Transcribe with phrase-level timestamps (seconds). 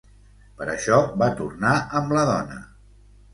[0.61, 2.59] Per això va tornar amb la dona.